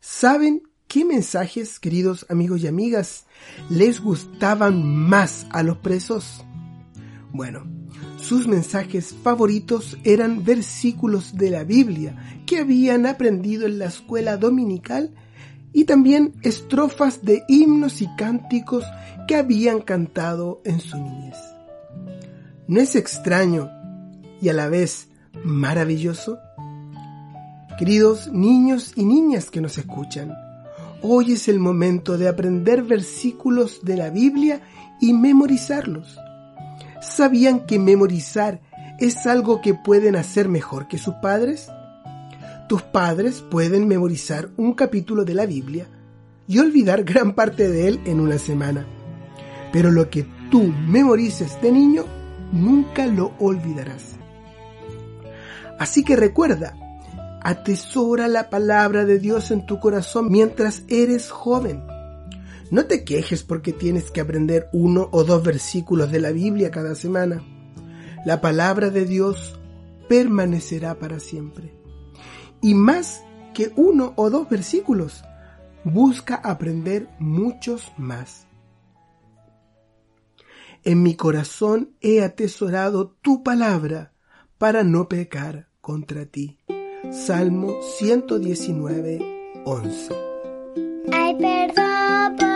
[0.00, 3.26] ¿Saben qué mensajes, queridos amigos y amigas,
[3.68, 6.44] les gustaban más a los presos?
[7.32, 7.64] Bueno,
[8.18, 15.14] sus mensajes favoritos eran versículos de la Biblia que habían aprendido en la escuela dominical
[15.72, 18.84] y también estrofas de himnos y cánticos
[19.28, 21.36] que habían cantado en su niñez.
[22.66, 23.70] ¿No es extraño
[24.40, 25.08] y a la vez
[25.44, 26.38] maravilloso?
[27.78, 30.34] Queridos niños y niñas que nos escuchan,
[31.02, 34.60] hoy es el momento de aprender versículos de la Biblia
[35.00, 36.18] y memorizarlos.
[37.00, 38.60] ¿Sabían que memorizar
[38.98, 41.70] es algo que pueden hacer mejor que sus padres?
[42.68, 45.88] Tus padres pueden memorizar un capítulo de la Biblia
[46.46, 48.84] y olvidar gran parte de él en una semana.
[49.72, 52.04] Pero lo que tú memorices de niño,
[52.52, 54.16] nunca lo olvidarás.
[55.78, 56.74] Así que recuerda,
[57.40, 61.82] atesora la palabra de Dios en tu corazón mientras eres joven
[62.70, 66.94] no te quejes porque tienes que aprender uno o dos versículos de la Biblia cada
[66.94, 67.42] semana.
[68.24, 69.58] La palabra de Dios
[70.08, 71.72] permanecerá para siempre.
[72.62, 75.24] Y más que uno o dos versículos,
[75.84, 78.46] busca aprender muchos más.
[80.84, 84.12] En mi corazón he atesorado tu palabra
[84.58, 86.58] para no pecar contra ti.
[87.10, 90.14] Salmo 119, 11.
[91.12, 92.49] Ay, perdón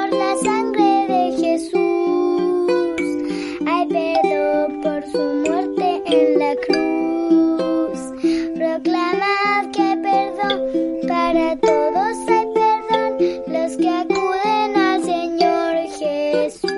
[5.15, 7.99] su muerte en la cruz.
[8.59, 10.59] Proclamad que perdón
[11.07, 13.11] para todos hay perdón
[13.47, 16.73] los que acuden al Señor Jesús.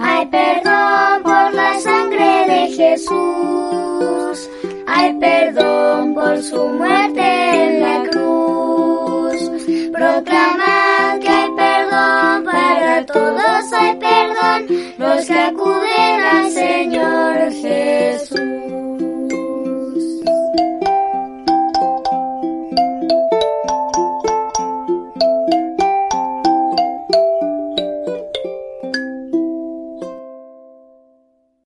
[0.00, 4.50] Ay, perdón por la sangre de Jesús.
[4.88, 7.26] Ay, perdón por su muerte
[7.64, 9.38] en la cruz.
[9.92, 10.65] Proclamad